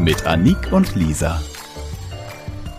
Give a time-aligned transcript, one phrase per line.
[0.00, 1.42] Mit Anik und Lisa.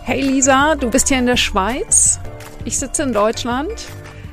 [0.02, 2.18] Hey Lisa, du bist hier in der Schweiz.
[2.64, 3.70] Ich sitze in Deutschland.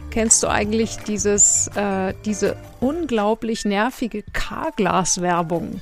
[0.09, 5.81] Kennst du eigentlich dieses, äh, diese unglaublich nervige K-Glas-Werbung?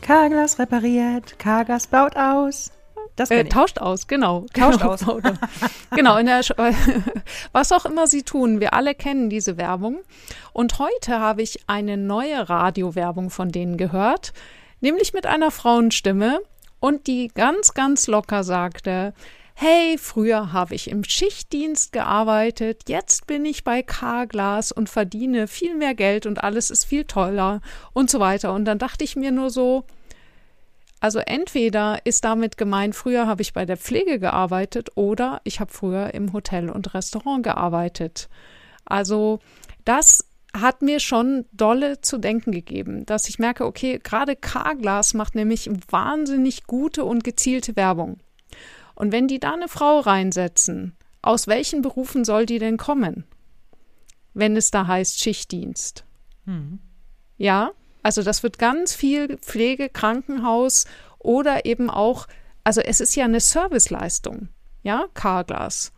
[0.00, 2.72] K-Glas repariert, K-Glas baut aus.
[3.14, 4.46] Das äh, tauscht aus, genau.
[4.52, 5.04] Tauscht aus.
[5.94, 6.40] genau, in der,
[7.52, 10.00] was auch immer sie tun, wir alle kennen diese Werbung.
[10.52, 14.32] Und heute habe ich eine neue Radiowerbung von denen gehört,
[14.80, 16.40] nämlich mit einer Frauenstimme
[16.80, 19.14] und die ganz, ganz locker sagte,
[19.54, 25.74] hey, früher habe ich im Schichtdienst gearbeitet, jetzt bin ich bei K-Glas und verdiene viel
[25.74, 27.60] mehr Geld und alles ist viel toller
[27.92, 28.52] und so weiter.
[28.52, 29.84] Und dann dachte ich mir nur so,
[31.00, 35.72] also entweder ist damit gemeint, früher habe ich bei der Pflege gearbeitet oder ich habe
[35.72, 38.28] früher im Hotel und Restaurant gearbeitet.
[38.84, 39.40] Also
[39.84, 45.34] das hat mir schon dolle zu denken gegeben, dass ich merke, okay, gerade K-Glas macht
[45.34, 48.18] nämlich wahnsinnig gute und gezielte Werbung.
[48.94, 53.24] Und wenn die da eine Frau reinsetzen, aus welchen Berufen soll die denn kommen?
[54.34, 56.04] Wenn es da heißt Schichtdienst.
[56.44, 56.80] Mhm.
[57.36, 60.86] Ja, also das wird ganz viel Pflege, Krankenhaus
[61.18, 62.26] oder eben auch,
[62.64, 64.48] also es ist ja eine Serviceleistung,
[64.82, 65.92] ja, Carglass.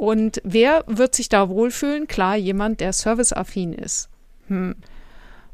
[0.00, 2.08] Und wer wird sich da wohlfühlen?
[2.08, 4.08] Klar, jemand, der serviceaffin ist.
[4.46, 4.74] Hm.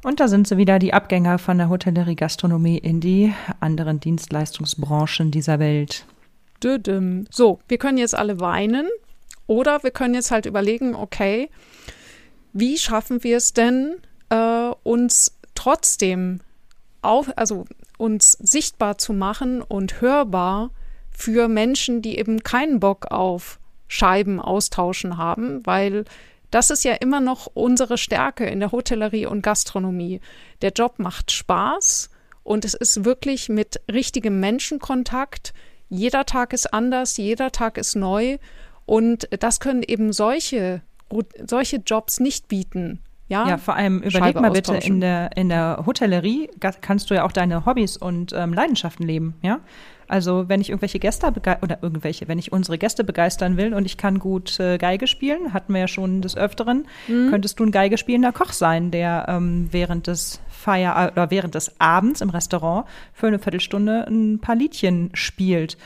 [0.04, 5.32] Und da sind sie wieder, die Abgänger von der Hotellerie Gastronomie in die anderen Dienstleistungsbranchen
[5.32, 6.06] dieser Welt.
[6.62, 8.86] So, wir können jetzt alle weinen
[9.48, 11.50] oder wir können jetzt halt überlegen, okay,
[12.52, 13.96] wie schaffen wir es denn,
[14.28, 16.38] äh, uns trotzdem
[17.02, 17.64] auf, also
[17.98, 20.70] uns sichtbar zu machen und hörbar
[21.10, 26.04] für Menschen, die eben keinen Bock auf Scheiben austauschen haben, weil
[26.50, 30.20] das ist ja immer noch unsere Stärke in der Hotellerie und Gastronomie.
[30.62, 32.10] Der Job macht Spaß
[32.44, 35.52] und es ist wirklich mit richtigem Menschenkontakt.
[35.88, 38.38] Jeder Tag ist anders, jeder Tag ist neu
[38.86, 40.82] und das können eben solche,
[41.44, 43.02] solche Jobs nicht bieten.
[43.28, 46.48] Ja, ja vor allem überleg Scheibe mal bitte, in der, in der Hotellerie
[46.80, 49.60] kannst du ja auch deine Hobbys und ähm, Leidenschaften leben, ja.
[50.08, 53.96] Also wenn ich irgendwelche Gäste oder irgendwelche, wenn ich unsere Gäste begeistern will und ich
[53.96, 57.30] kann gut äh, Geige spielen, hatten wir ja schon des Öfteren, mhm.
[57.30, 61.80] könntest du ein Geige spielender Koch sein, der ähm, während des Feier oder während des
[61.80, 65.76] Abends im Restaurant für eine Viertelstunde ein paar Liedchen spielt.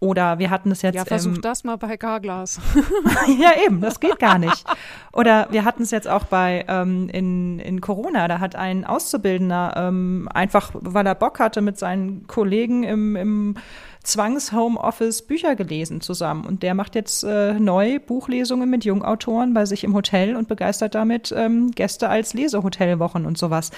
[0.00, 0.96] Oder wir hatten es jetzt.
[0.96, 2.60] Ja, versuch ähm, das mal bei Carglass.
[3.40, 4.64] ja, eben, das geht gar nicht.
[5.12, 9.72] Oder wir hatten es jetzt auch bei ähm, in, in Corona, da hat ein Auszubildender
[9.76, 13.54] ähm, einfach, weil er Bock hatte, mit seinen Kollegen im, im
[14.02, 16.44] Zwangs-Homeoffice Bücher gelesen zusammen.
[16.44, 20.94] Und der macht jetzt äh, neu Buchlesungen mit Jungautoren bei sich im Hotel und begeistert
[20.94, 23.70] damit ähm, Gäste als Lesehotelwochen und sowas.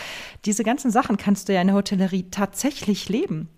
[0.44, 3.48] Diese ganzen Sachen kannst du ja in der Hotellerie tatsächlich leben.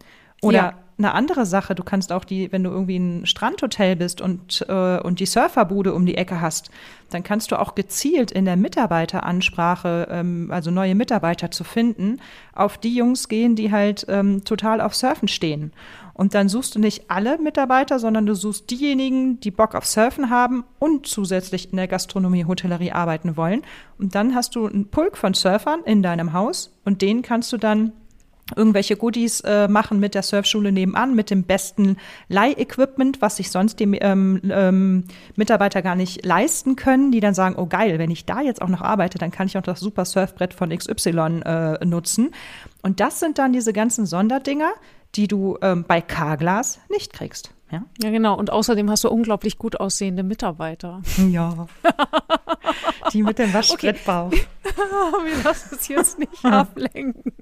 [0.42, 1.74] Oder ja eine andere Sache.
[1.74, 5.94] Du kannst auch die, wenn du irgendwie ein Strandhotel bist und, äh, und die Surferbude
[5.94, 6.70] um die Ecke hast,
[7.10, 12.20] dann kannst du auch gezielt in der Mitarbeiteransprache, ähm, also neue Mitarbeiter zu finden,
[12.52, 15.72] auf die Jungs gehen, die halt ähm, total auf Surfen stehen.
[16.18, 20.30] Und dann suchst du nicht alle Mitarbeiter, sondern du suchst diejenigen, die Bock auf Surfen
[20.30, 23.62] haben und zusätzlich in der Gastronomie, Hotellerie arbeiten wollen.
[24.00, 27.56] Und dann hast du einen Pulk von Surfern in deinem Haus und den kannst du
[27.56, 27.92] dann
[28.56, 31.96] irgendwelche Goodies äh, machen mit der Surfschule nebenan, mit dem besten
[32.28, 35.04] Leihequipment, was sich sonst die ähm, ähm,
[35.36, 38.68] Mitarbeiter gar nicht leisten können, die dann sagen, oh geil, wenn ich da jetzt auch
[38.68, 42.30] noch arbeite, dann kann ich auch das super Surfbrett von XY äh, nutzen.
[42.82, 44.72] Und das sind dann diese ganzen Sonderdinger,
[45.14, 47.52] die du ähm, bei Carglass nicht kriegst.
[47.70, 47.84] Ja?
[48.02, 48.36] ja, genau.
[48.36, 51.02] Und außerdem hast du unglaublich gut aussehende Mitarbeiter.
[51.30, 51.66] Ja.
[53.12, 54.26] Die mit dem Waschbrettbau.
[54.26, 54.46] Okay.
[55.24, 57.32] Wir lassen es jetzt nicht ablenken.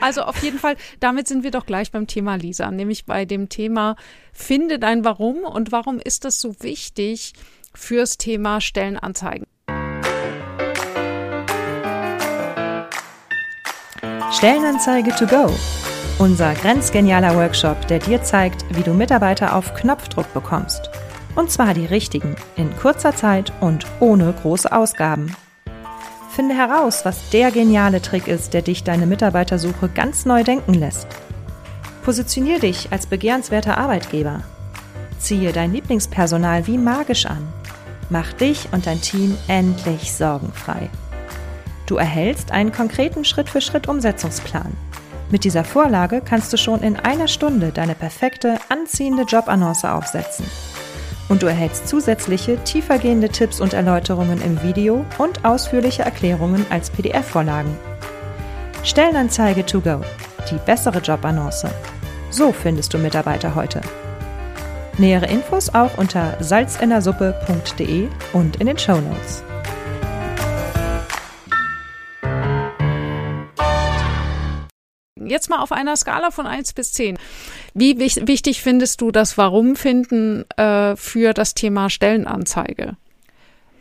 [0.00, 3.48] Also auf jeden Fall, damit sind wir doch gleich beim Thema Lisa, nämlich bei dem
[3.48, 3.96] Thema
[4.32, 7.32] Finde dein Warum und warum ist das so wichtig
[7.74, 9.46] fürs Thema Stellenanzeigen.
[14.30, 15.50] Stellenanzeige to go
[16.18, 20.90] unser grenzgenialer Workshop, der dir zeigt, wie du Mitarbeiter auf Knopfdruck bekommst.
[21.36, 25.36] Und zwar die richtigen, in kurzer Zeit und ohne große Ausgaben.
[26.30, 31.06] Finde heraus, was der geniale Trick ist, der dich deine Mitarbeitersuche ganz neu denken lässt.
[32.04, 34.42] Positionier dich als begehrenswerter Arbeitgeber.
[35.20, 37.46] Ziehe dein Lieblingspersonal wie magisch an.
[38.10, 40.90] Mach dich und dein Team endlich sorgenfrei.
[41.86, 44.76] Du erhältst einen konkreten Schritt-für-Schritt-Umsetzungsplan.
[45.30, 50.46] Mit dieser Vorlage kannst du schon in einer Stunde deine perfekte, anziehende Jobannonce aufsetzen.
[51.28, 57.76] Und du erhältst zusätzliche, tiefergehende Tipps und Erläuterungen im Video und ausführliche Erklärungen als PDF-Vorlagen.
[58.84, 60.00] Stellenanzeige to go.
[60.50, 61.66] Die bessere Jobannonce.
[62.30, 63.82] So findest du Mitarbeiter heute.
[64.96, 69.44] Nähere Infos auch unter salzinnersuppe.de und in den Show Notes.
[75.30, 77.18] Jetzt mal auf einer Skala von 1 bis 10.
[77.74, 82.96] Wie wichtig findest du das Warum finden äh, für das Thema Stellenanzeige?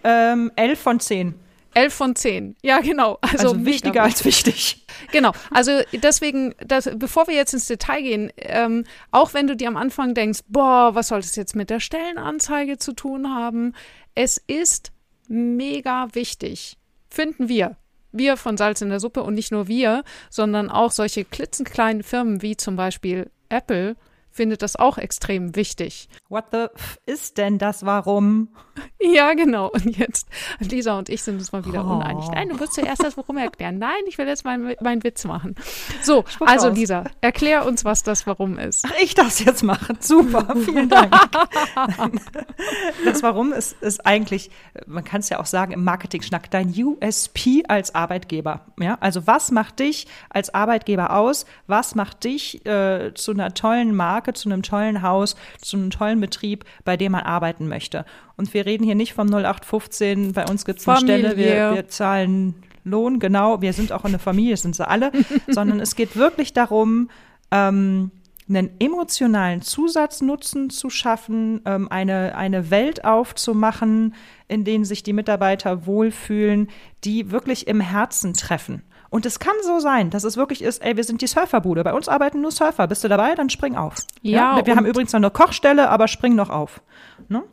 [0.03, 1.35] Ähm, 11 von 10.
[1.77, 2.55] 11 von 10.
[2.63, 3.19] Ja, genau.
[3.21, 4.83] Also, also wichtiger als wichtig.
[5.11, 5.31] Genau.
[5.51, 9.77] Also deswegen, das, bevor wir jetzt ins Detail gehen, ähm, auch wenn du dir am
[9.77, 13.73] Anfang denkst, boah, was soll das jetzt mit der Stellenanzeige zu tun haben?
[14.15, 14.91] Es ist
[15.27, 16.77] mega wichtig.
[17.09, 17.77] Finden wir.
[18.11, 22.41] Wir von Salz in der Suppe und nicht nur wir, sondern auch solche klitzenkleinen Firmen
[22.41, 23.95] wie zum Beispiel Apple
[24.37, 26.07] findet das auch extrem wichtig.
[26.29, 28.49] What the f ist denn das Warum?
[28.99, 29.69] Ja, genau.
[29.69, 30.27] Und jetzt,
[30.59, 31.93] Lisa und ich sind uns mal wieder oh.
[31.93, 32.27] uneinig.
[32.29, 33.77] Nein, du wirst zuerst das Warum erklären.
[33.77, 35.55] Nein, ich will jetzt meinen mein Witz machen.
[36.01, 36.77] So, Spuck also raus.
[36.77, 38.85] Lisa, erklär uns, was das Warum ist.
[38.87, 39.97] Ach, ich darf es jetzt machen.
[39.99, 41.11] Super, vielen Dank.
[43.05, 44.49] das Warum ist, ist eigentlich,
[44.85, 48.65] man kann es ja auch sagen im Marketing-Schnack, dein USP als Arbeitgeber.
[48.79, 51.45] Ja, also was macht dich als Arbeitgeber aus?
[51.67, 54.26] Was macht dich äh, zu einer tollen Marke?
[54.27, 58.05] Marke, zu einem tollen Haus, zu einem tollen Betrieb, bei dem man arbeiten möchte.
[58.35, 61.87] Und wir reden hier nicht vom 0815, bei uns gibt es eine Stelle, wir, wir
[61.87, 65.11] zahlen Lohn, genau, wir sind auch eine Familie, sind sie alle,
[65.47, 67.09] sondern es geht wirklich darum,
[67.51, 68.11] ähm,
[68.49, 74.15] einen emotionalen Zusatznutzen zu schaffen, ähm, eine, eine Welt aufzumachen,
[74.47, 76.69] in denen sich die Mitarbeiter wohlfühlen,
[77.03, 78.83] die wirklich im Herzen treffen.
[79.09, 81.83] Und es kann so sein, dass es wirklich ist, ey, wir sind die Surferbude.
[81.83, 82.87] Bei uns arbeiten nur Surfer.
[82.87, 83.35] Bist du dabei?
[83.35, 83.95] Dann spring auf.
[84.21, 84.57] Ja.
[84.57, 84.65] ja?
[84.65, 86.81] Wir haben übrigens noch eine Kochstelle, aber spring noch auf.
[87.29, 87.43] Ne?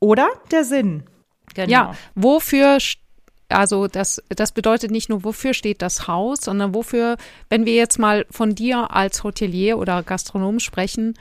[0.00, 1.04] Oder der Sinn.
[1.54, 1.70] Genau.
[1.70, 2.78] Ja, wofür
[3.48, 7.16] also das, das bedeutet nicht nur, wofür steht das Haus, sondern wofür,
[7.48, 11.14] wenn wir jetzt mal von dir als Hotelier oder Gastronom sprechen,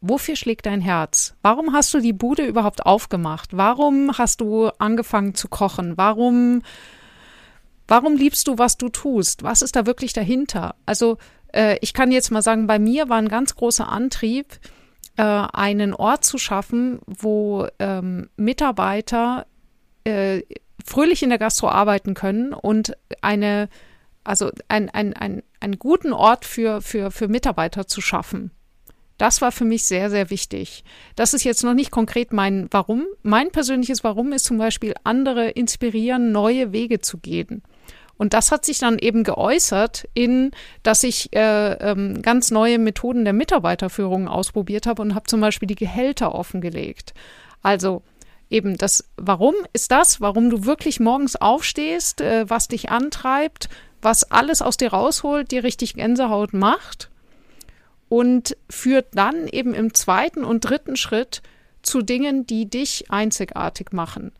[0.00, 1.34] wofür schlägt dein Herz?
[1.42, 3.50] Warum hast du die Bude überhaupt aufgemacht?
[3.56, 5.96] Warum hast du angefangen zu kochen?
[5.96, 6.62] Warum
[7.86, 9.42] Warum liebst du, was du tust?
[9.42, 10.74] Was ist da wirklich dahinter?
[10.86, 11.18] Also
[11.52, 14.58] äh, ich kann jetzt mal sagen, bei mir war ein ganz großer Antrieb,
[15.16, 19.46] äh, einen Ort zu schaffen, wo ähm, Mitarbeiter
[20.04, 20.42] äh,
[20.84, 23.68] fröhlich in der Gastro arbeiten können und eine,
[24.24, 28.50] also ein, ein, ein, einen guten Ort für, für, für Mitarbeiter zu schaffen.
[29.16, 30.82] Das war für mich sehr, sehr wichtig.
[31.14, 33.06] Das ist jetzt noch nicht konkret mein Warum.
[33.22, 37.62] Mein persönliches Warum ist zum Beispiel, andere inspirieren, neue Wege zu gehen.
[38.16, 40.52] Und das hat sich dann eben geäußert in,
[40.82, 45.66] dass ich äh, ähm, ganz neue Methoden der Mitarbeiterführung ausprobiert habe und habe zum Beispiel
[45.66, 47.12] die Gehälter offengelegt.
[47.62, 48.02] Also
[48.50, 53.68] eben das Warum ist das, warum du wirklich morgens aufstehst, äh, was dich antreibt,
[54.00, 57.10] was alles aus dir rausholt, dir richtig Gänsehaut macht
[58.08, 61.42] und führt dann eben im zweiten und dritten Schritt
[61.82, 64.32] zu Dingen, die dich einzigartig machen.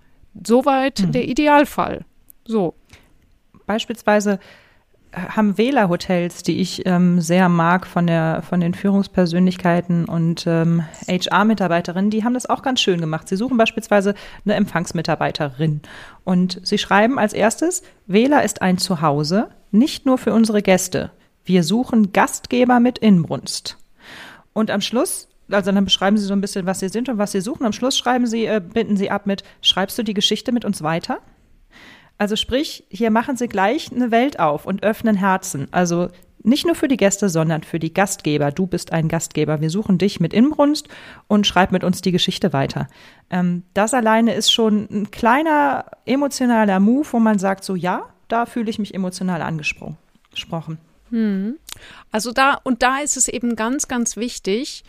[0.46, 1.12] Soweit mhm.
[1.12, 2.04] der Idealfall.
[2.44, 2.74] So
[3.66, 4.38] beispielsweise
[5.12, 10.84] äh, haben Wählerhotels, die ich ähm, sehr mag von der von den Führungspersönlichkeiten und ähm,
[11.08, 13.28] HR-Mitarbeiterinnen, die haben das auch ganz schön gemacht.
[13.28, 15.80] Sie suchen beispielsweise eine Empfangsmitarbeiterin
[16.24, 21.10] und sie schreiben als erstes: Wähler ist ein Zuhause, nicht nur für unsere Gäste.
[21.44, 23.76] Wir suchen Gastgeber mit Inbrunst.
[24.54, 27.32] Und am Schluss also dann beschreiben Sie so ein bisschen, was Sie sind und was
[27.32, 27.66] Sie suchen.
[27.66, 30.82] Am Schluss schreiben Sie, äh, binden Sie ab mit, schreibst du die Geschichte mit uns
[30.82, 31.18] weiter?
[32.18, 35.68] Also sprich, hier machen sie gleich eine Welt auf und öffnen Herzen.
[35.72, 36.08] Also
[36.44, 38.52] nicht nur für die Gäste, sondern für die Gastgeber.
[38.52, 39.60] Du bist ein Gastgeber.
[39.60, 40.88] Wir suchen dich mit Inbrunst
[41.26, 42.86] und schreib mit uns die Geschichte weiter.
[43.30, 48.46] Ähm, das alleine ist schon ein kleiner emotionaler Move, wo man sagt, so ja, da
[48.46, 49.96] fühle ich mich emotional angesprochen.
[51.10, 51.56] Hm.
[52.12, 54.84] Also da, und da ist es eben ganz, ganz wichtig,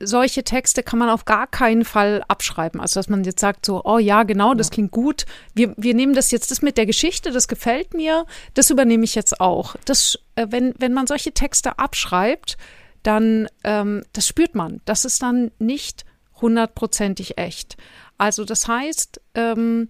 [0.00, 2.80] solche Texte kann man auf gar keinen Fall abschreiben.
[2.80, 4.74] Also, dass man jetzt sagt so, oh ja, genau, das ja.
[4.74, 5.26] klingt gut.
[5.54, 9.14] Wir, wir nehmen das jetzt, das mit der Geschichte, das gefällt mir, das übernehme ich
[9.14, 9.76] jetzt auch.
[9.84, 12.56] Das, äh, wenn, wenn man solche Texte abschreibt,
[13.02, 14.80] dann, ähm, das spürt man.
[14.84, 16.04] Das ist dann nicht
[16.40, 17.76] hundertprozentig echt.
[18.18, 19.88] Also, das heißt, ähm,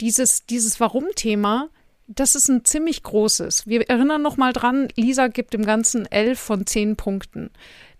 [0.00, 1.68] dieses, dieses Warum-Thema
[2.08, 3.66] das ist ein ziemlich großes.
[3.66, 7.50] Wir erinnern noch mal dran, Lisa gibt dem Ganzen elf von zehn Punkten.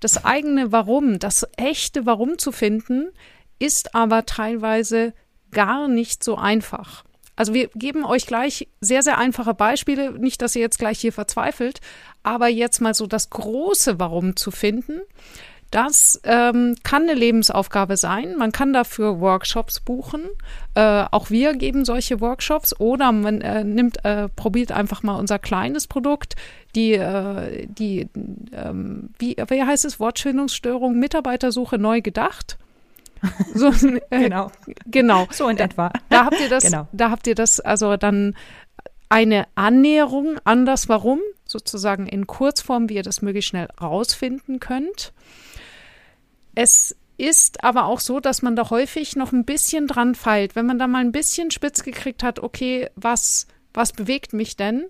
[0.00, 3.10] Das eigene Warum, das echte Warum zu finden,
[3.58, 5.12] ist aber teilweise
[5.50, 7.04] gar nicht so einfach.
[7.36, 10.12] Also wir geben euch gleich sehr, sehr einfache Beispiele.
[10.12, 11.80] Nicht, dass ihr jetzt gleich hier verzweifelt,
[12.22, 15.02] aber jetzt mal so das große Warum zu finden.
[15.70, 18.36] Das ähm, kann eine Lebensaufgabe sein.
[18.36, 20.22] Man kann dafür Workshops buchen.
[20.74, 25.38] Äh, auch wir geben solche Workshops oder man äh, nimmt, äh, probiert einfach mal unser
[25.38, 26.36] kleines Produkt,
[26.74, 28.08] die, äh, die
[28.52, 32.56] ähm, wie, wie heißt es, Wortfindungsstörung, Mitarbeitersuche neu gedacht.
[33.54, 33.68] So,
[34.10, 34.50] äh, genau.
[34.86, 35.26] Genau.
[35.30, 35.92] So in etwa.
[36.08, 36.88] Da habt ihr das, genau.
[36.92, 38.34] da habt ihr das, also dann
[39.08, 45.12] eine Annäherung an das Warum, sozusagen in Kurzform, wie ihr das möglichst schnell rausfinden könnt.
[46.54, 50.54] Es ist aber auch so, dass man da häufig noch ein bisschen dran feilt.
[50.54, 54.84] Wenn man da mal ein bisschen spitz gekriegt hat, okay, was, was bewegt mich denn?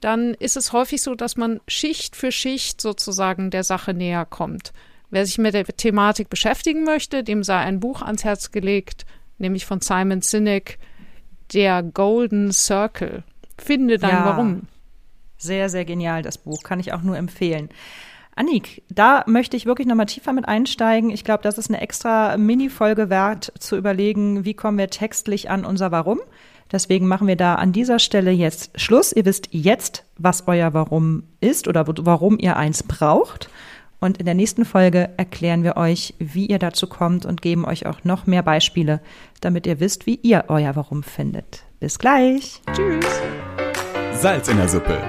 [0.00, 4.72] Dann ist es häufig so, dass man Schicht für Schicht sozusagen der Sache näher kommt.
[5.10, 9.06] Wer sich mit der Thematik beschäftigen möchte, dem sei ein Buch ans Herz gelegt,
[9.38, 10.78] nämlich von Simon Sinek,
[11.52, 13.22] Der Golden Circle.
[13.56, 14.68] Finde dein ja, Warum.
[15.42, 16.62] Sehr, sehr genial, das Buch.
[16.62, 17.68] Kann ich auch nur empfehlen.
[18.36, 21.10] Annik, da möchte ich wirklich nochmal tiefer mit einsteigen.
[21.10, 25.64] Ich glaube, das ist eine extra Mini-Folge wert, zu überlegen, wie kommen wir textlich an
[25.64, 26.20] unser Warum.
[26.70, 29.12] Deswegen machen wir da an dieser Stelle jetzt Schluss.
[29.12, 33.50] Ihr wisst jetzt, was euer Warum ist oder warum ihr eins braucht.
[33.98, 37.84] Und in der nächsten Folge erklären wir euch, wie ihr dazu kommt und geben euch
[37.86, 39.00] auch noch mehr Beispiele,
[39.40, 41.64] damit ihr wisst, wie ihr euer Warum findet.
[41.80, 42.62] Bis gleich.
[42.72, 43.20] Tschüss.
[44.12, 45.00] Salz in der Suppe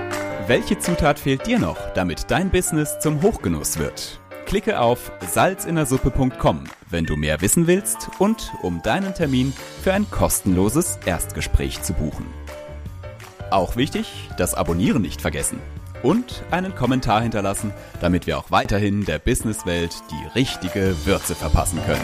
[0.47, 4.19] welche Zutat fehlt dir noch, damit dein Business zum Hochgenuss wird?
[4.45, 10.99] Klicke auf salzinnersuppe.com, wenn du mehr wissen willst und um deinen Termin für ein kostenloses
[11.05, 12.25] Erstgespräch zu buchen.
[13.51, 15.59] Auch wichtig, das Abonnieren nicht vergessen
[16.01, 17.71] und einen Kommentar hinterlassen,
[18.01, 22.01] damit wir auch weiterhin der Businesswelt die richtige Würze verpassen können.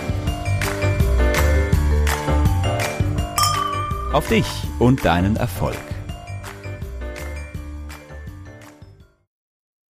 [4.14, 4.48] Auf dich
[4.80, 5.78] und deinen Erfolg.